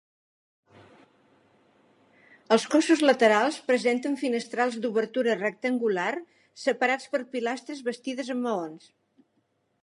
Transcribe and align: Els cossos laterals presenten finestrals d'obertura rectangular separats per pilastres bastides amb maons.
Els 2.55 2.65
cossos 2.75 3.03
laterals 3.07 3.59
presenten 3.67 4.17
finestrals 4.23 4.79
d'obertura 4.87 5.37
rectangular 5.43 6.09
separats 6.63 7.13
per 7.15 7.23
pilastres 7.37 7.85
bastides 7.91 8.33
amb 8.37 8.49
maons. 8.49 8.91